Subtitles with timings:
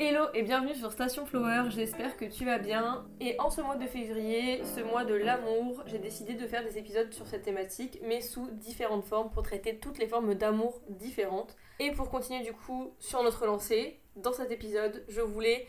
[0.00, 3.04] Hello et bienvenue sur Station Flower, j'espère que tu vas bien.
[3.20, 6.78] Et en ce mois de février, ce mois de l'amour, j'ai décidé de faire des
[6.78, 11.54] épisodes sur cette thématique, mais sous différentes formes pour traiter toutes les formes d'amour différentes.
[11.78, 15.64] Et pour continuer du coup sur notre lancée, dans cet épisode, je voulais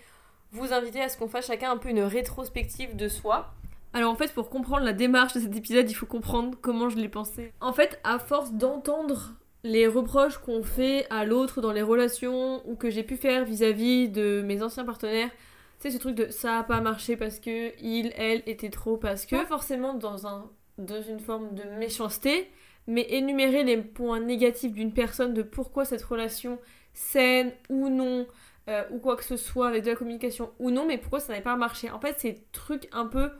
[0.51, 3.53] vous inviter à ce qu'on fasse chacun un peu une rétrospective de soi.
[3.93, 6.97] Alors en fait, pour comprendre la démarche de cet épisode, il faut comprendre comment je
[6.97, 7.53] l'ai pensé.
[7.61, 9.33] En fait, à force d'entendre
[9.65, 14.09] les reproches qu'on fait à l'autre dans les relations ou que j'ai pu faire vis-à-vis
[14.09, 15.31] de mes anciens partenaires,
[15.79, 18.95] tu sais, ce truc de ça a pas marché parce que il, elle était trop
[18.95, 22.47] parce que, pas forcément dans, un, dans une forme de méchanceté,
[22.85, 26.59] mais énumérer les points négatifs d'une personne de pourquoi cette relation
[26.93, 28.27] saine ou non,
[28.69, 31.33] euh, ou quoi que ce soit avec de la communication ou non, mais pourquoi ça
[31.33, 31.89] n'avait pas marché.
[31.89, 33.31] En fait, c'est trucs un peu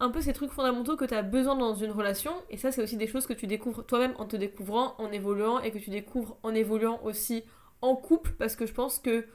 [0.00, 2.32] un peu ces trucs fondamentaux que tu as besoin dans une relation.
[2.50, 5.60] Et ça, c'est aussi des choses que tu découvres toi-même en te découvrant, en évoluant,
[5.60, 7.44] et que tu découvres en évoluant aussi
[7.82, 9.26] en couple, parce que je pense que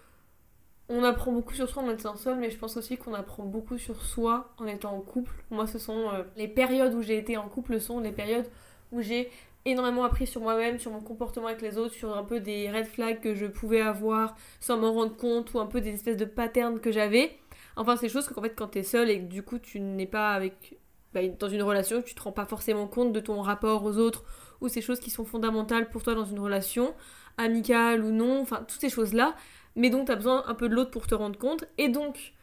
[0.90, 3.78] on apprend beaucoup sur soi en étant seul, mais je pense aussi qu'on apprend beaucoup
[3.78, 5.34] sur soi en étant en couple.
[5.50, 8.50] Moi, ce sont euh, les périodes où j'ai été en couple, sont les périodes
[8.92, 9.32] où j'ai
[9.66, 12.86] énormément appris sur moi-même, sur mon comportement avec les autres, sur un peu des red
[12.86, 16.26] flags que je pouvais avoir sans m'en rendre compte, ou un peu des espèces de
[16.26, 17.38] patterns que j'avais.
[17.76, 20.06] Enfin, c'est des choses qu'en fait, quand t'es seul et que du coup, tu n'es
[20.06, 20.78] pas avec.
[21.14, 24.24] Bah, dans une relation, tu te rends pas forcément compte de ton rapport aux autres
[24.62, 26.96] ou ces choses qui sont fondamentales pour toi dans une relation,
[27.38, 29.36] amicale ou non, enfin, toutes ces choses-là.
[29.76, 31.66] Mais donc, t'as besoin un peu de l'autre pour te rendre compte.
[31.78, 32.34] Et donc,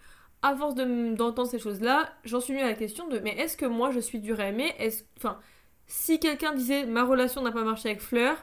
[0.42, 3.67] à force d'entendre ces choses-là, j'en suis venue à la question de mais est-ce que
[3.67, 4.75] moi je suis dur à aimer
[5.19, 5.39] Enfin,
[5.87, 8.37] si quelqu'un disait ma relation n'a pas marché avec Fleur,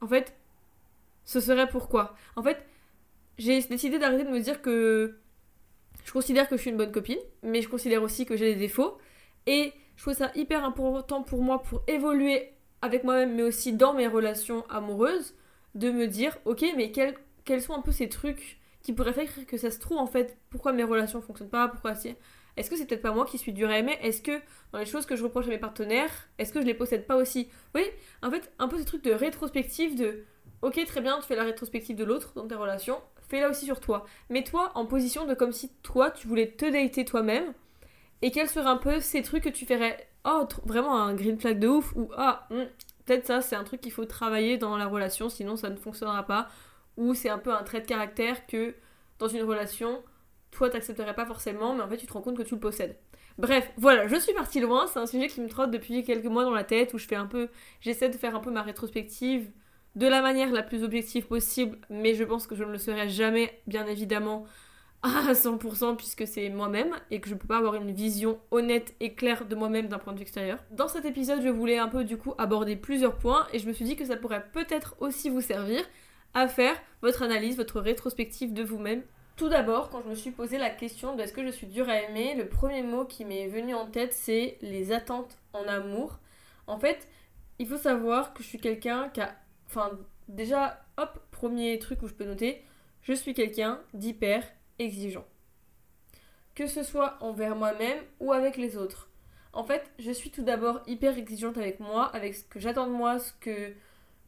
[0.00, 0.34] en fait,
[1.24, 2.14] ce serait pourquoi?
[2.36, 2.64] En fait,
[3.38, 5.16] j'ai décidé d'arrêter de me dire que
[6.04, 8.60] je considère que je suis une bonne copine, mais je considère aussi que j'ai des
[8.60, 8.98] défauts.
[9.46, 12.52] Et je trouve ça hyper important pour moi pour évoluer
[12.82, 15.34] avec moi-même, mais aussi dans mes relations amoureuses,
[15.74, 19.28] de me dire, ok, mais quels, quels sont un peu ces trucs qui pourraient faire
[19.46, 22.14] que ça se trouve en fait, pourquoi mes relations fonctionnent pas, pourquoi si.
[22.56, 24.38] Est-ce que c'est peut-être pas moi qui suis dur à aimer Est-ce que
[24.72, 27.16] dans les choses que je reproche à mes partenaires, est-ce que je les possède pas
[27.16, 27.48] aussi?
[27.74, 27.82] Oui,
[28.22, 30.24] en fait, un peu ces trucs de rétrospective de
[30.64, 33.80] ok, très bien, tu fais la rétrospective de l'autre dans tes relations, fais-la aussi sur
[33.80, 34.06] toi.
[34.30, 37.52] Mets-toi en position de comme si toi, tu voulais te dater toi-même.
[38.22, 40.08] Et quels seraient un peu ces trucs que tu ferais?
[40.24, 42.64] Oh, vraiment un green flag de ouf Ou ah, hmm,
[43.04, 46.24] peut-être ça, c'est un truc qu'il faut travailler dans la relation, sinon ça ne fonctionnera
[46.24, 46.48] pas.
[46.96, 48.74] Ou c'est un peu un trait de caractère que
[49.18, 50.02] dans une relation,
[50.50, 52.96] toi, t'accepterais pas forcément, mais en fait, tu te rends compte que tu le possèdes.
[53.36, 54.86] Bref, voilà, je suis partie loin.
[54.86, 57.16] C'est un sujet qui me trotte depuis quelques mois dans la tête où je fais
[57.16, 57.48] un peu.
[57.80, 59.50] J'essaie de faire un peu ma rétrospective
[59.96, 63.08] de la manière la plus objective possible, mais je pense que je ne le serai
[63.08, 64.46] jamais, bien évidemment,
[65.04, 69.14] à 100% puisque c'est moi-même et que je peux pas avoir une vision honnête et
[69.14, 70.58] claire de moi-même d'un point de vue extérieur.
[70.70, 73.74] Dans cet épisode, je voulais un peu du coup aborder plusieurs points et je me
[73.74, 75.82] suis dit que ça pourrait peut-être aussi vous servir
[76.32, 79.02] à faire votre analyse, votre rétrospective de vous-même.
[79.36, 81.88] Tout d'abord, quand je me suis posé la question de est-ce que je suis dur
[81.88, 86.18] à aimer, le premier mot qui m'est venu en tête c'est les attentes en amour.
[86.66, 87.08] En fait,
[87.58, 89.34] il faut savoir que je suis quelqu'un qui a
[89.76, 89.98] Enfin,
[90.28, 92.62] déjà, hop, premier truc où je peux noter,
[93.02, 94.44] je suis quelqu'un d'hyper
[94.78, 95.24] exigeant.
[96.54, 99.10] Que ce soit envers moi-même ou avec les autres.
[99.52, 102.92] En fait, je suis tout d'abord hyper exigeante avec moi, avec ce que j'attends de
[102.92, 103.72] moi, ce que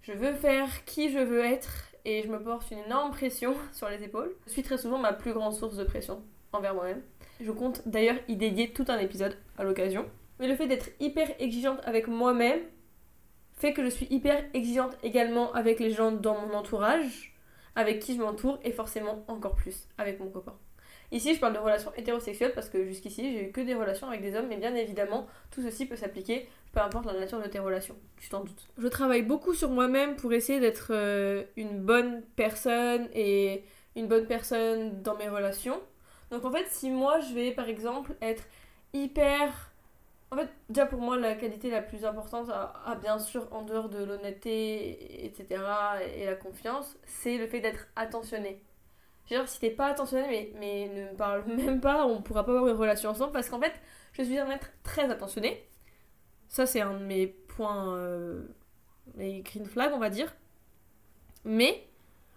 [0.02, 3.88] je veux faire, qui je veux être, et je me porte une énorme pression sur
[3.88, 4.34] les épaules.
[4.48, 7.02] Je suis très souvent ma plus grande source de pression envers moi-même.
[7.40, 10.06] Je compte d'ailleurs y dédier tout un épisode à l'occasion.
[10.40, 12.60] Mais le fait d'être hyper exigeante avec moi-même,
[13.56, 17.34] fait que je suis hyper exigeante également avec les gens dans mon entourage,
[17.74, 20.54] avec qui je m'entoure, et forcément encore plus avec mon copain.
[21.12, 24.22] Ici, je parle de relations hétérosexuelles parce que jusqu'ici, j'ai eu que des relations avec
[24.22, 27.58] des hommes, mais bien évidemment, tout ceci peut s'appliquer peu importe la nature de tes
[27.58, 28.68] relations, tu t'en doutes.
[28.76, 33.64] Je travaille beaucoup sur moi-même pour essayer d'être euh, une bonne personne et
[33.96, 35.80] une bonne personne dans mes relations.
[36.30, 38.44] Donc en fait, si moi je vais par exemple être
[38.92, 39.72] hyper
[40.30, 43.88] en fait, déjà pour moi, la qualité la plus importante, à, bien sûr, en dehors
[43.88, 45.62] de l'honnêteté, etc.,
[46.16, 48.60] et la confiance, c'est le fait d'être attentionné.
[49.30, 52.52] Genre, si t'es pas attentionné, mais, mais ne me parle même pas, on pourra pas
[52.52, 53.72] avoir une relation ensemble, parce qu'en fait,
[54.12, 55.64] je suis un être très attentionné.
[56.48, 58.42] Ça, c'est un de mes points, euh,
[59.14, 60.34] mes green flags, on va dire.
[61.44, 61.88] Mais,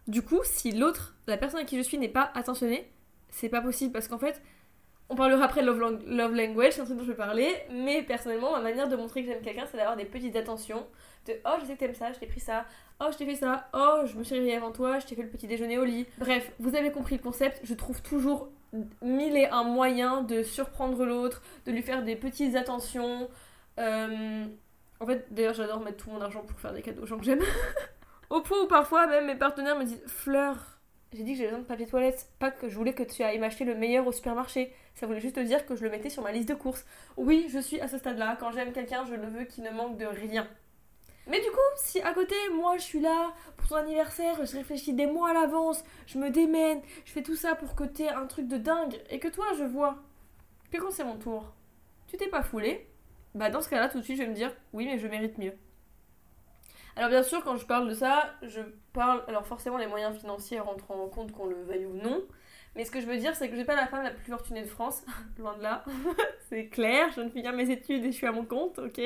[0.08, 2.92] du coup, si l'autre, la personne à qui je suis, n'est pas attentionnée,
[3.30, 4.42] c'est pas possible, parce qu'en fait,
[5.10, 8.52] on parlera après de love, language, c'est un truc dont je vais parler, mais personnellement,
[8.52, 10.86] ma manière de montrer que j'aime quelqu'un, c'est d'avoir des petites attentions.
[11.26, 12.66] De oh, je sais que t'aimes ça, je t'ai pris ça,
[13.02, 15.24] oh, je t'ai fait ça, oh, je me suis réveillée avant toi, je t'ai fait
[15.24, 16.06] le petit déjeuner au lit.
[16.20, 18.50] Bref, vous avez compris le concept, je trouve toujours
[19.02, 23.30] mille et un moyens de surprendre l'autre, de lui faire des petites attentions.
[23.80, 24.46] Euh,
[25.00, 27.26] en fait, d'ailleurs, j'adore mettre tout mon argent pour faire des cadeaux aux gens que
[27.26, 27.42] j'aime.
[28.30, 30.79] Au point où parfois, même mes partenaires me disent Fleur,
[31.12, 33.40] J'ai dit que j'avais besoin de papier toilette, pas que je voulais que tu ailles
[33.40, 34.72] m'acheter le meilleur au supermarché.
[34.94, 36.86] Ça voulait juste dire que je le mettais sur ma liste de courses.
[37.18, 38.38] Oui, je suis à ce stade-là.
[38.40, 40.48] Quand j'aime quelqu'un, je ne veux qu'il ne manque de rien.
[41.30, 44.94] Mais du coup, si à côté, moi je suis là pour ton anniversaire, je réfléchis
[44.94, 48.26] des mois à l'avance, je me démène, je fais tout ça pour que t'aies un
[48.26, 50.00] truc de dingue, et que toi je vois
[50.72, 51.54] que quand c'est mon tour,
[52.08, 52.88] tu t'es pas foulé,
[53.36, 55.38] bah dans ce cas-là, tout de suite je vais me dire oui, mais je mérite
[55.38, 55.54] mieux.
[56.96, 58.62] Alors bien sûr, quand je parle de ça, je
[58.94, 59.24] parle.
[59.28, 62.24] Alors forcément, les moyens financiers rentrent en compte qu'on le veuille ou non.
[62.76, 64.32] Mais ce que je veux dire, c'est que je suis pas la femme la plus
[64.32, 65.04] fortunée de France,
[65.38, 65.84] loin de là.
[66.50, 69.02] c'est clair, je viens de finir mes études et je suis à mon compte, ok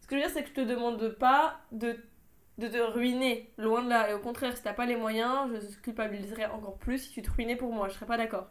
[0.00, 1.96] Ce que je veux dire, c'est que je te demande pas de,
[2.58, 4.10] de te ruiner, loin de là.
[4.10, 7.30] Et au contraire, si t'as pas les moyens, je culpabiliserais encore plus si tu te
[7.30, 8.48] ruinais pour moi, je serais pas d'accord.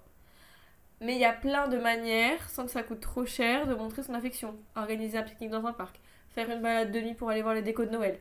[1.02, 4.04] Mais il y a plein de manières, sans que ça coûte trop cher, de montrer
[4.04, 4.56] son affection.
[4.76, 6.00] Organiser un pique-nique dans un parc,
[6.34, 8.20] faire une balade de nuit pour aller voir les décos de Noël,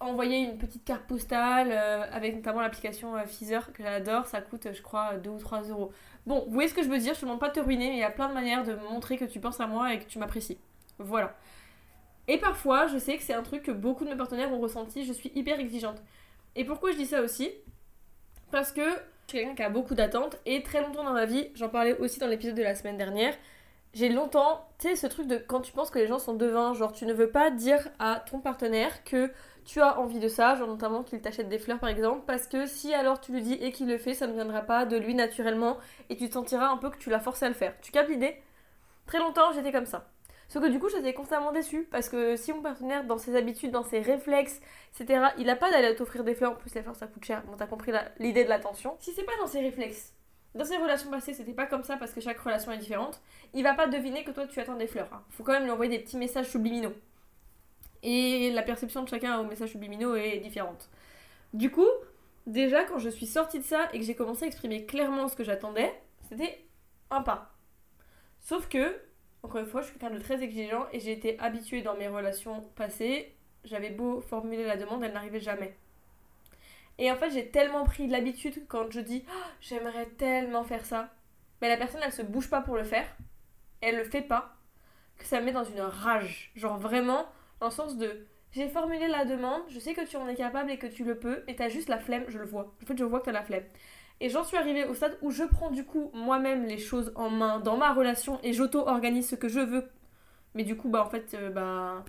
[0.00, 4.82] envoyer une petite carte postale euh, avec notamment l'application euh, que j'adore, ça coûte je
[4.82, 5.92] crois 2 ou 3 euros.
[6.26, 7.88] Bon, vous voyez ce que je veux dire, je te demande pas de te ruiner,
[7.88, 9.98] mais il y a plein de manières de montrer que tu penses à moi et
[9.98, 10.58] que tu m'apprécies.
[10.98, 11.36] Voilà.
[12.28, 15.04] Et parfois, je sais que c'est un truc que beaucoup de mes partenaires ont ressenti,
[15.04, 16.02] je suis hyper exigeante.
[16.56, 17.50] Et pourquoi je dis ça aussi?
[18.50, 18.82] Parce que
[19.26, 22.26] quelqu'un qui a beaucoup d'attentes et très longtemps dans ma vie, j'en parlais aussi dans
[22.26, 23.34] l'épisode de la semaine dernière,
[23.92, 26.74] j'ai longtemps, tu sais, ce truc de quand tu penses que les gens sont devins,
[26.74, 29.30] genre tu ne veux pas dire à ton partenaire que
[29.64, 32.66] tu as envie de ça, genre notamment qu'il t'achète des fleurs par exemple, parce que
[32.66, 35.14] si alors tu lui dis et qu'il le fait, ça ne viendra pas de lui
[35.14, 35.78] naturellement
[36.08, 37.74] et tu te sentiras un peu que tu l'as forcé à le faire.
[37.80, 38.40] Tu captes l'idée?
[39.06, 40.08] Très longtemps j'étais comme ça.
[40.48, 43.70] Sauf que du coup, j'étais constamment déçue parce que si mon partenaire, dans ses habitudes,
[43.70, 44.60] dans ses réflexes,
[44.98, 47.44] etc., il a pas d'aller t'offrir des fleurs, en plus les fleurs ça coûte cher,
[47.46, 48.96] bon t'as compris l'idée de l'attention.
[48.98, 50.12] Si c'est pas dans ses réflexes,
[50.54, 53.20] dans ses relations passées, c'était pas comme ça parce que chaque relation est différente,
[53.54, 55.12] il va pas deviner que toi tu attends des fleurs.
[55.12, 55.22] Hein.
[55.30, 56.94] Faut quand même lui envoyer des petits messages subliminaux.
[58.02, 60.88] Et la perception de chacun aux messages subliminaux est différente.
[61.52, 61.88] Du coup,
[62.46, 65.36] déjà quand je suis sortie de ça et que j'ai commencé à exprimer clairement ce
[65.36, 65.92] que j'attendais,
[66.28, 66.64] c'était
[67.10, 67.54] un pas.
[68.40, 68.96] Sauf que
[69.42, 72.08] encore une fois, je suis quelqu'un de très exigeant et j'ai été habituée dans mes
[72.08, 73.34] relations passées.
[73.64, 75.76] J'avais beau formuler la demande, elle n'arrivait jamais.
[76.98, 81.08] Et en fait, j'ai tellement pris l'habitude quand je dis oh, j'aimerais tellement faire ça,
[81.60, 83.06] mais la personne elle se bouge pas pour le faire,
[83.80, 84.56] elle le fait pas,
[85.18, 86.52] que ça me met dans une rage.
[86.56, 87.26] Genre vraiment,
[87.60, 90.70] dans le sens de j'ai formulé la demande, je sais que tu en es capable
[90.70, 92.74] et que tu le peux, mais t'as juste la flemme, je le vois.
[92.82, 93.62] En fait, je vois que t'as la flemme.
[94.20, 97.30] Et j'en suis arrivée au stade où je prends du coup moi-même les choses en
[97.30, 99.88] main dans ma relation et j'auto-organise ce que je veux.
[100.54, 102.04] Mais du coup, bah en fait, euh, bah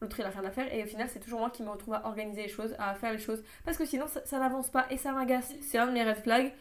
[0.00, 1.94] l'autre il a rien à faire et au final c'est toujours moi qui me retrouve
[1.94, 4.96] à organiser les choses, à faire les choses parce que sinon ça, n'avance pas et
[4.96, 5.52] ça m'agace.
[5.60, 6.52] C'est un de mes red flags.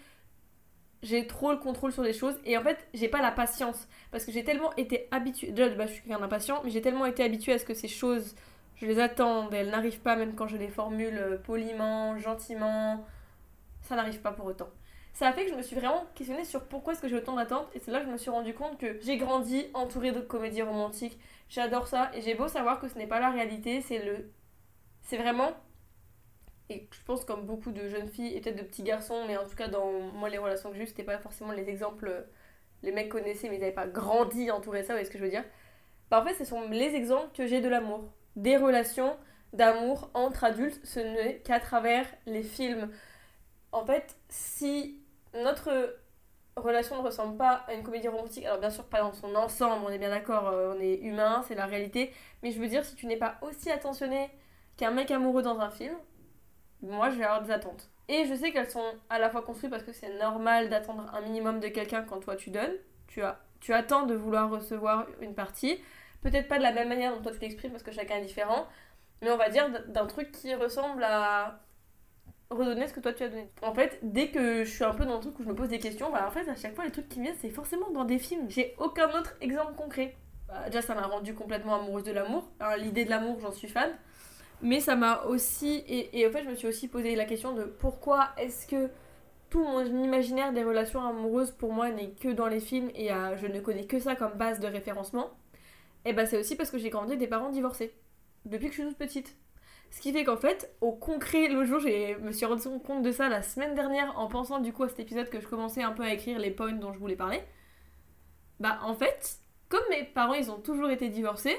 [1.01, 4.25] J'ai trop le contrôle sur les choses et en fait j'ai pas la patience parce
[4.25, 5.51] que j'ai tellement été habituée.
[5.51, 7.87] Déjà bah, je suis quelqu'un d'impatient mais j'ai tellement été habituée à ce que ces
[7.87, 8.35] choses
[8.75, 13.05] je les attende et elles n'arrivent pas même quand je les formule euh, poliment, gentiment
[13.81, 14.69] ça n'arrive pas pour autant.
[15.19, 17.35] Ça a fait que je me suis vraiment questionnée sur pourquoi est-ce que j'ai autant
[17.35, 20.21] d'attentes et c'est là que je me suis rendu compte que j'ai grandi entourée de
[20.21, 21.19] comédies romantiques.
[21.49, 24.31] J'adore ça et j'ai beau savoir que ce n'est pas la réalité, c'est le
[25.01, 25.51] c'est vraiment
[26.69, 29.45] et je pense comme beaucoup de jeunes filles et peut-être de petits garçons mais en
[29.45, 32.25] tout cas dans moi les relations que j'ai eues, c'était pas forcément les exemples
[32.81, 35.23] les mecs connaissaient mais ils n'avaient pas grandi entouré ça, vous voyez ce que je
[35.25, 35.43] veux dire.
[36.09, 39.17] Bah en fait, ce sont les exemples que j'ai de l'amour, des relations
[39.51, 42.89] d'amour entre adultes, ce n'est qu'à travers les films.
[43.73, 44.98] En fait, si
[45.33, 45.95] notre
[46.55, 49.85] relation ne ressemble pas à une comédie romantique, alors bien sûr pas dans son ensemble,
[49.85, 52.85] on est bien d'accord, euh, on est humain, c'est la réalité, mais je veux dire,
[52.85, 54.29] si tu n'es pas aussi attentionné
[54.77, 55.95] qu'un mec amoureux dans un film,
[56.81, 57.89] moi je vais avoir des attentes.
[58.07, 61.21] Et je sais qu'elles sont à la fois construites parce que c'est normal d'attendre un
[61.21, 62.73] minimum de quelqu'un quand toi tu donnes,
[63.07, 65.79] tu, as, tu attends de vouloir recevoir une partie,
[66.21, 68.67] peut-être pas de la même manière dont toi tu l'exprimes parce que chacun est différent,
[69.21, 71.59] mais on va dire d'un truc qui ressemble à
[72.49, 73.49] redonner ce que toi tu as donné.
[73.61, 75.69] En fait, dès que je suis un peu dans le truc où je me pose
[75.69, 78.05] des questions, bah en fait, à chaque fois, les trucs qui viennent, c'est forcément dans
[78.05, 78.49] des films.
[78.49, 80.15] J'ai aucun autre exemple concret.
[80.47, 82.49] Bah, déjà, ça m'a rendu complètement amoureuse de l'amour.
[82.79, 83.91] L'idée de l'amour, j'en suis fan.
[84.61, 85.83] Mais ça m'a aussi.
[85.87, 88.89] Et, en fait, je me suis aussi posé la question de pourquoi est-ce que
[89.49, 93.47] tout mon imaginaire des relations amoureuses pour moi n'est que dans les films et je
[93.47, 95.29] ne connais que ça comme base de référencement.
[96.05, 97.93] Et bah, c'est aussi parce que j'ai grandi des parents divorcés.
[98.45, 99.35] Depuis que je suis toute petite.
[99.91, 103.11] Ce qui fait qu'en fait, au concret, le jour, je me suis rendu compte de
[103.11, 105.91] ça la semaine dernière en pensant du coup à cet épisode que je commençais un
[105.91, 107.41] peu à écrire les points dont je voulais parler.
[108.59, 111.57] Bah en fait, comme mes parents ils ont toujours été divorcés,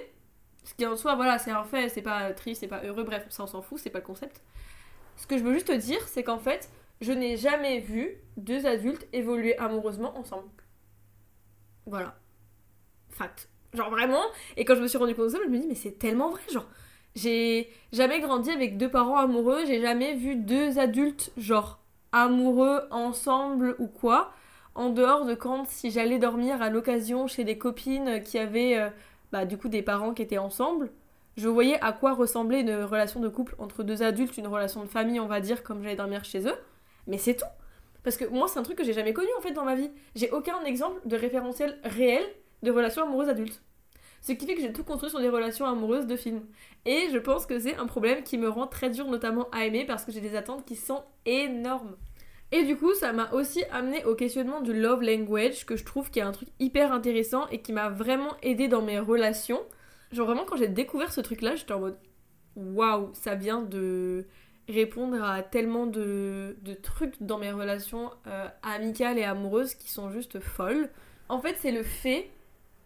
[0.65, 3.27] ce qui en soi, voilà, c'est un fait, c'est pas triste, c'est pas heureux, bref,
[3.31, 4.43] ça on s'en fout, c'est pas le concept.
[5.17, 6.71] Ce que je veux juste te dire, c'est qu'en fait,
[7.01, 10.51] je n'ai jamais vu deux adultes évoluer amoureusement ensemble.
[11.87, 12.19] Voilà.
[13.09, 13.49] Fact.
[13.73, 14.23] Genre vraiment,
[14.57, 16.31] et quand je me suis rendu compte de ça, je me dis, mais c'est tellement
[16.31, 16.69] vrai, genre
[17.15, 21.79] j'ai jamais grandi avec deux parents amoureux, j'ai jamais vu deux adultes, genre,
[22.13, 24.33] amoureux ensemble ou quoi,
[24.75, 28.91] en dehors de quand si j'allais dormir à l'occasion chez des copines qui avaient euh,
[29.33, 30.91] bah, du coup des parents qui étaient ensemble,
[31.37, 34.89] je voyais à quoi ressemblait une relation de couple entre deux adultes, une relation de
[34.89, 36.57] famille on va dire comme j'allais dormir chez eux,
[37.07, 37.45] mais c'est tout.
[38.03, 39.91] Parce que moi c'est un truc que j'ai jamais connu en fait dans ma vie.
[40.15, 42.23] J'ai aucun exemple de référentiel réel
[42.63, 43.63] de relation amoureuse adulte.
[44.21, 46.43] Ce qui fait que j'ai tout construit sur des relations amoureuses de films.
[46.85, 49.85] Et je pense que c'est un problème qui me rend très dur notamment à aimer
[49.87, 51.97] parce que j'ai des attentes qui sont énormes.
[52.53, 56.11] Et du coup, ça m'a aussi amené au questionnement du love language, que je trouve
[56.11, 59.61] qui est un truc hyper intéressant et qui m'a vraiment aidé dans mes relations.
[60.11, 61.99] Genre vraiment, quand j'ai découvert ce truc-là, j'étais en mode
[62.57, 64.27] waouh, ça vient de
[64.69, 70.41] répondre à tellement de, trucs dans mes relations euh, amicales et amoureuses qui sont juste
[70.41, 70.91] folles.
[71.29, 72.31] En fait, c'est le fait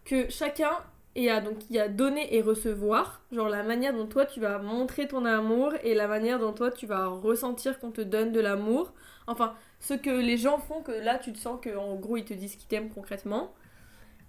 [0.05, 0.71] que chacun
[1.16, 4.40] et a donc il y a donner et recevoir, genre la manière dont toi tu
[4.40, 8.33] vas montrer ton amour et la manière dont toi tu vas ressentir qu'on te donne
[8.33, 8.92] de l'amour.
[9.26, 12.25] Enfin, ce que les gens font que là tu te sens que en gros ils
[12.25, 13.54] te disent qu'ils t'aiment concrètement.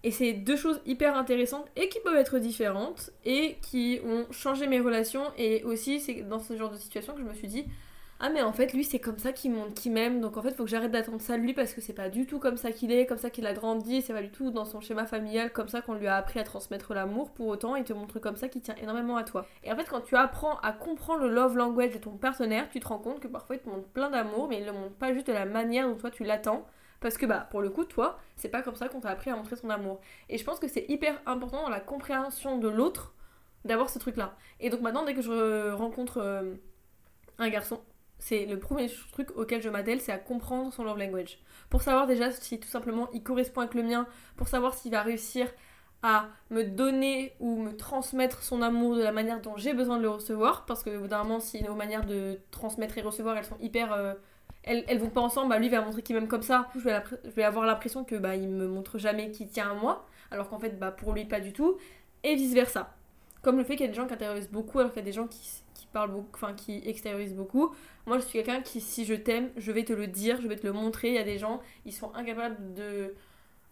[0.03, 4.67] Et c'est deux choses hyper intéressantes et qui peuvent être différentes et qui ont changé
[4.67, 7.65] mes relations et aussi c'est dans ce genre de situation que je me suis dit
[8.21, 10.21] ah mais en fait lui c'est comme ça qu'il montre qu'il m'aime.
[10.21, 12.25] Donc en fait faut que j'arrête d'attendre ça de lui parce que c'est pas du
[12.25, 14.01] tout comme ça qu'il est comme ça qu'il a grandi.
[14.01, 16.43] C'est pas du tout dans son schéma familial comme ça qu'on lui a appris à
[16.43, 17.31] transmettre l'amour.
[17.31, 19.45] Pour autant il te montre comme ça qu'il tient énormément à toi.
[19.63, 22.79] Et en fait quand tu apprends à comprendre le love language de ton partenaire tu
[22.79, 25.13] te rends compte que parfois il te montre plein d'amour mais il le montre pas
[25.13, 26.65] juste de la manière dont toi tu l'attends.
[27.01, 29.35] Parce que bah pour le coup toi c'est pas comme ça qu'on t'a appris à
[29.35, 29.99] montrer ton amour.
[30.29, 33.13] Et je pense que c'est hyper important dans la compréhension de l'autre
[33.65, 36.53] d'avoir ce truc là et donc maintenant dès que je rencontre euh,
[37.39, 37.81] un garçon
[38.25, 41.37] c'est le premier truc auquel je m'attelle, c'est à comprendre son love language.
[41.69, 45.03] Pour savoir déjà si tout simplement il correspond avec le mien, pour savoir s'il va
[45.03, 45.47] réussir
[46.01, 50.01] à me donner ou me transmettre son amour de la manière dont j'ai besoin de
[50.01, 50.65] le recevoir.
[50.65, 53.93] Parce que, bout d'un moment, si nos manières de transmettre et recevoir, elles sont hyper.
[53.93, 54.15] Euh,
[54.63, 56.67] elles, elles, vont pas ensemble, bah lui va montrer qu'il m'aime comme ça.
[56.73, 56.89] Je
[57.35, 60.57] vais, avoir l'impression que bah il me montre jamais qu'il tient à moi, alors qu'en
[60.57, 61.77] fait, bah pour lui, pas du tout.
[62.23, 62.95] Et vice versa.
[63.43, 65.05] Comme le fait qu'il y a des gens qui intéressent beaucoup, alors qu'il y a
[65.05, 65.63] des gens qui,
[65.95, 67.73] qui parlent beaucoup, enfin qui extériorisent beaucoup.
[68.05, 70.57] Moi, je suis quelqu'un qui, si je t'aime, je vais te le dire, je vais
[70.57, 71.07] te le montrer.
[71.07, 73.15] Il y a des gens, ils sont incapables de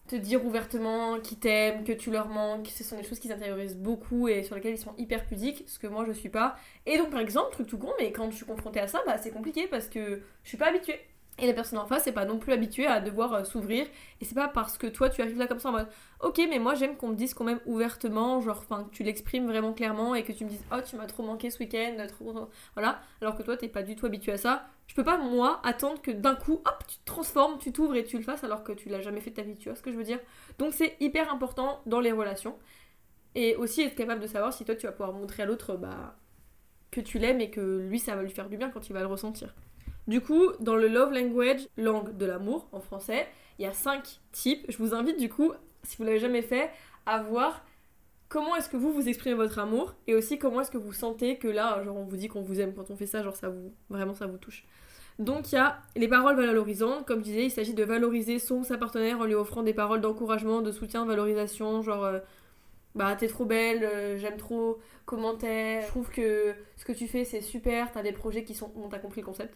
[0.07, 2.67] te dire ouvertement qu'ils t'aiment, que tu leur manques.
[2.67, 5.79] Ce sont des choses qui s'intériorisent beaucoup et sur lesquelles ils sont hyper pudiques, ce
[5.79, 6.55] que moi je suis pas.
[6.85, 9.17] Et donc, par exemple, truc tout con, mais quand je suis confrontée à ça, bah
[9.17, 10.99] c'est compliqué parce que je suis pas habituée.
[11.39, 13.87] Et la personne en face n'est pas non plus habituée à devoir euh, s'ouvrir.
[14.21, 15.87] Et c'est pas parce que toi tu arrives là comme ça en mode
[16.19, 19.47] Ok, mais moi j'aime qu'on me dise quand même ouvertement, genre enfin que tu l'exprimes
[19.47, 22.49] vraiment clairement et que tu me dises Oh, tu m'as trop manqué ce week-end, trop.
[22.75, 23.01] Voilà.
[23.21, 24.67] Alors que toi t'es pas du tout habitué à ça.
[24.87, 28.03] Je peux pas, moi, attendre que d'un coup, hop, tu te transformes, tu t'ouvres et
[28.03, 29.81] tu le fasses alors que tu l'as jamais fait de ta vie, tu vois ce
[29.81, 30.19] que je veux dire?
[30.59, 32.55] Donc c'est hyper important dans les relations.
[33.35, 36.15] Et aussi être capable de savoir si toi tu vas pouvoir montrer à l'autre bah,
[36.91, 38.99] que tu l'aimes et que lui ça va lui faire du bien quand il va
[39.01, 39.55] le ressentir.
[40.07, 43.27] Du coup, dans le love language, langue de l'amour en français,
[43.59, 44.65] il y a cinq types.
[44.69, 46.69] Je vous invite du coup, si vous l'avez jamais fait,
[47.05, 47.63] à voir
[48.29, 51.37] comment est-ce que vous vous exprimez votre amour et aussi comment est-ce que vous sentez
[51.37, 52.73] que là, genre on vous dit qu'on vous aime.
[52.73, 54.65] Quand on fait ça, genre ça vous vraiment ça vous touche.
[55.19, 58.55] Donc il y a les paroles valorisantes, comme je disais, il s'agit de valoriser son
[58.55, 62.19] ou sa partenaire en lui offrant des paroles d'encouragement, de soutien, de valorisation, genre euh,
[62.95, 64.79] bah t'es trop belle, euh, j'aime trop.
[65.05, 68.55] Comment t'es, je trouve que ce que tu fais c'est super, t'as des projets qui
[68.55, 69.55] sont, t'as compris le concept,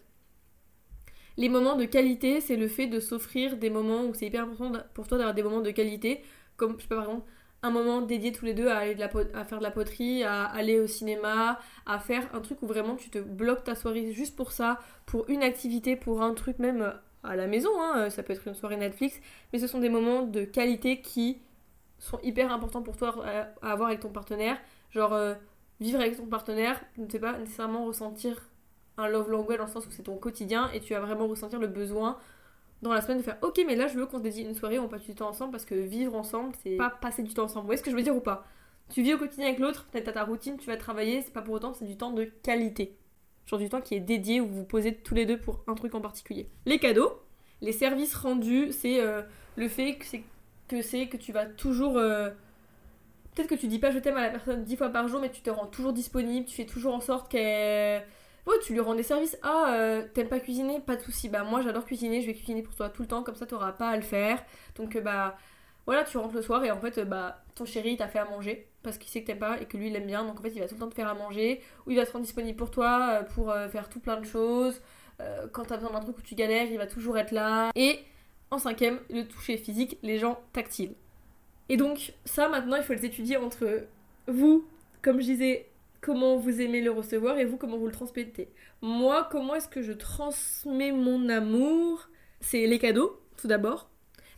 [1.38, 4.72] les moments de qualité, c'est le fait de s'offrir des moments où c'est hyper important
[4.92, 6.22] pour toi d'avoir des moments de qualité,
[6.56, 7.30] comme je sais pas par exemple
[7.62, 10.24] un moment dédié tous les deux à, aller de la à faire de la poterie,
[10.24, 14.12] à aller au cinéma, à faire un truc où vraiment tu te bloques ta soirée
[14.12, 16.92] juste pour ça, pour une activité, pour un truc même
[17.22, 19.20] à la maison, hein, ça peut être une soirée Netflix,
[19.52, 21.38] mais ce sont des moments de qualité qui
[21.98, 24.56] sont hyper importants pour toi à, avoir avec ton partenaire.
[24.90, 25.34] Genre, euh,
[25.80, 28.48] vivre avec ton partenaire, ne sais pas nécessairement ressentir
[28.98, 31.58] un love language dans le sens où c'est ton quotidien et tu vas vraiment ressentir
[31.58, 32.18] le besoin
[32.82, 34.78] dans la semaine de faire ok mais là je veux qu'on se dédie une soirée
[34.78, 37.62] on passe du temps ensemble parce que vivre ensemble c'est pas passer du temps ensemble.
[37.62, 38.46] Vous voyez ce que je veux dire ou pas?
[38.90, 41.54] Tu vis au quotidien avec l'autre, peut-être ta routine, tu vas travailler, c'est pas pour
[41.54, 42.96] autant c'est du temps de qualité.
[43.46, 45.74] Genre du temps qui est dédié où vous vous posez tous les deux pour un
[45.74, 46.48] truc en particulier.
[46.66, 47.20] Les cadeaux,
[47.62, 49.22] les services rendus, c'est euh,
[49.56, 50.22] le fait que c'est
[50.68, 52.30] que c'est que tu vas toujours euh,
[53.34, 55.30] peut-être que tu dis pas je t'aime à la personne dix fois par jour mais
[55.30, 58.04] tu te rends toujours disponible, tu fais toujours en sorte qu'elle
[58.62, 59.36] tu lui rends des services.
[59.42, 60.80] Ah, euh, t'aimes pas cuisiner?
[60.80, 61.28] Pas de soucis.
[61.28, 62.20] Bah, moi, j'adore cuisiner.
[62.20, 63.22] Je vais cuisiner pour toi tout le temps.
[63.22, 64.42] Comme ça, t'auras pas à le faire.
[64.76, 65.36] Donc, euh, bah,
[65.86, 68.24] voilà, tu rentres le soir et en fait, euh, bah, ton chéri t'a fait à
[68.24, 70.24] manger parce qu'il sait que t'aimes pas et que lui, il aime bien.
[70.24, 71.60] Donc, en fait, il va tout le temps te faire à manger.
[71.86, 74.80] Ou il va se rendre disponible pour toi pour faire tout plein de choses.
[75.52, 77.70] quand t'as besoin d'un truc où tu galères, il va toujours être là.
[77.74, 78.00] Et
[78.50, 80.94] en cinquième, le toucher physique, les gens tactiles.
[81.68, 83.84] Et donc, ça, maintenant, il faut les étudier entre
[84.26, 84.66] vous,
[85.02, 85.66] comme je disais,
[86.00, 88.48] comment vous aimez le recevoir et vous comment vous le transmettez.
[88.82, 92.08] Moi, comment est-ce que je transmets mon amour?
[92.40, 93.90] C'est les cadeaux, tout d'abord.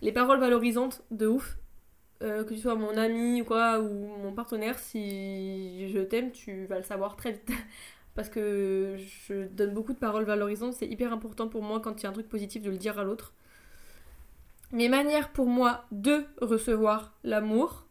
[0.02, 1.56] Les paroles valorisantes de ouf.
[2.22, 3.88] Euh, que tu sois mon ami ou quoi, ou
[4.22, 7.50] mon partenaire, si je t'aime, tu vas le savoir très vite.
[8.14, 8.96] Parce que
[9.28, 12.10] je donne beaucoup de paroles valorisantes, c'est hyper important pour moi quand il y a
[12.10, 13.32] un truc positif de le dire à l'autre.
[14.72, 17.86] Mes manières pour moi de recevoir l'amour,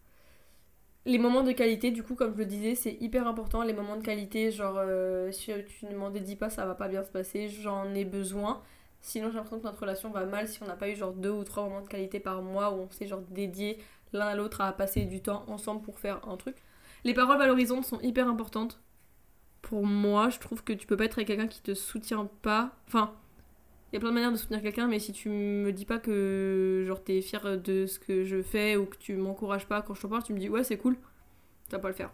[1.09, 3.63] les moments de qualité, du coup, comme je le disais, c'est hyper important.
[3.63, 6.87] Les moments de qualité, genre, euh, si tu ne m'en dédies pas, ça va pas
[6.87, 7.49] bien se passer.
[7.49, 8.61] J'en ai besoin.
[9.01, 11.31] Sinon, j'ai l'impression que notre relation va mal si on n'a pas eu genre deux
[11.31, 13.79] ou trois moments de qualité par mois où on s'est genre dédié
[14.13, 16.57] l'un à l'autre à passer du temps ensemble pour faire un truc.
[17.03, 18.79] Les paroles valorisantes sont hyper importantes.
[19.61, 22.71] Pour moi, je trouve que tu peux pas être avec quelqu'un qui te soutient pas.
[22.87, 23.13] Enfin,
[23.91, 25.97] il y a plein de manières de soutenir quelqu'un, mais si tu me dis pas
[25.99, 29.93] que genre t'es fier de ce que je fais ou que tu m'encourages pas quand
[29.95, 30.95] je te parle, tu me dis ouais c'est cool,
[31.67, 32.11] tu vas pas le faire.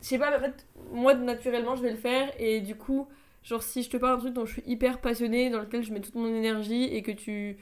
[0.00, 3.08] Je sais pas, en fait, moi naturellement je vais le faire et du coup,
[3.44, 5.92] genre si je te parle d'un truc dont je suis hyper passionnée, dans lequel je
[5.92, 7.56] mets toute mon énergie et que tu.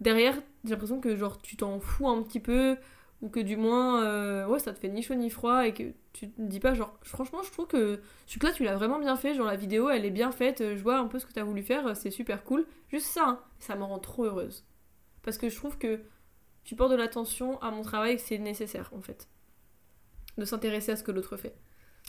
[0.00, 2.76] Derrière, j'ai l'impression que genre tu t'en fous un petit peu
[3.20, 5.92] ou que du moins euh, ouais ça te fait ni chaud ni froid et que
[6.12, 9.16] tu te dis pas genre franchement je trouve que ce là tu l'as vraiment bien
[9.16, 9.34] fait.
[9.34, 10.62] Genre la vidéo elle est bien faite.
[10.76, 11.96] Je vois un peu ce que tu as voulu faire.
[11.96, 12.64] C'est super cool.
[12.90, 14.64] Juste ça hein, ça me rend trop heureuse.
[15.22, 16.00] Parce que je trouve que
[16.64, 19.28] tu portes de l'attention à mon travail et que c'est nécessaire en fait
[20.36, 21.54] de s'intéresser à ce que l'autre fait.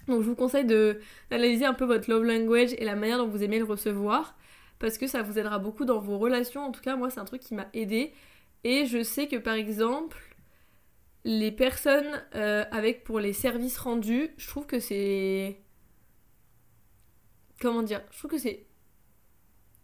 [0.08, 3.44] Donc je vous conseille d'analyser un peu votre love language et la manière dont vous
[3.44, 4.38] aimez le recevoir
[4.78, 6.62] parce que ça vous aidera beaucoup dans vos relations.
[6.62, 8.14] En tout cas moi c'est un truc qui m'a aidé
[8.64, 10.29] et je sais que par exemple
[11.26, 15.62] les personnes euh, avec pour les services rendus, je trouve que c'est.
[17.62, 18.66] Comment dire Je trouve que c'est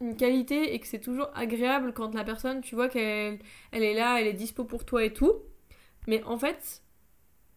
[0.02, 3.40] une qualité et que c'est toujours agréable quand la personne, tu vois qu'elle
[3.72, 5.34] elle est là, elle est dispo pour toi et tout.
[6.08, 6.84] Mais en fait,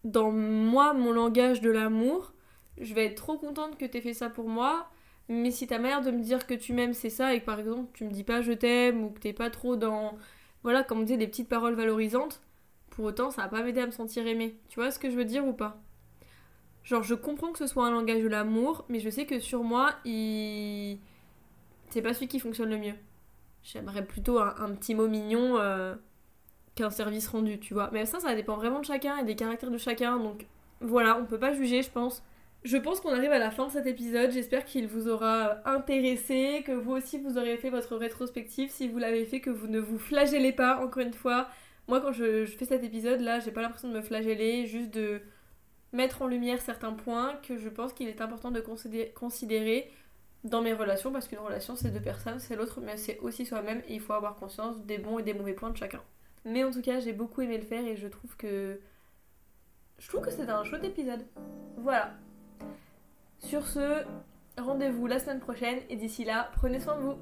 [0.05, 2.33] dans moi, mon langage de l'amour,
[2.81, 4.91] je vais être trop contente que t'aies fait ça pour moi.
[5.29, 7.59] Mais si ta manière de me dire que tu m'aimes, c'est ça, et que par
[7.61, 10.17] exemple tu me dis pas je t'aime, ou que t'es pas trop dans.
[10.63, 12.41] Voilà, comme on disait, des petites paroles valorisantes,
[12.99, 14.59] pour autant, ça va pas m'aider à me sentir aimée.
[14.69, 15.81] Tu vois ce que je veux dire ou pas?
[16.83, 19.63] Genre, je comprends que ce soit un langage de l'amour, mais je sais que sur
[19.63, 20.99] moi, il.
[21.91, 22.97] C'est pas celui qui fonctionne le mieux.
[23.63, 25.95] J'aimerais plutôt un, petit mot mignon euh,
[26.75, 27.89] qu'un service rendu, tu vois.
[27.93, 30.19] Mais ça, ça dépend vraiment de chacun et des caractères de chacun.
[30.19, 30.47] Donc
[30.81, 32.25] voilà, on peut pas juger, je pense.
[32.65, 34.33] Je pense qu'on arrive à la fin de cet épisode.
[34.33, 38.71] J'espère qu'il vous aura intéressé, que vous aussi vous aurez fait votre rétrospective.
[38.73, 41.47] Si vous l'avez fait, que vous ne vous flagellez pas, encore une fois.
[41.89, 45.23] Moi, quand je, fais cet épisode, là, j'ai pas l'impression de me flageller, juste de
[45.93, 49.91] mettre en lumière certains points que je pense qu'il est important de considérer
[50.45, 53.83] dans mes relations, parce qu'une relation, c'est deux personnes, c'est l'autre, mais c'est aussi soi-même,
[53.89, 56.03] et il faut avoir conscience des bons et des mauvais points de chacun.
[56.45, 58.79] Mais en tout cas, j'ai beaucoup aimé le faire, et je trouve que.
[59.99, 61.25] Je trouve que c'est un chouette épisode.
[61.79, 62.13] Voilà.
[63.39, 64.05] Sur ce,
[64.59, 67.19] rendez-vous la semaine prochaine, et d'ici là, prenez soin de vous.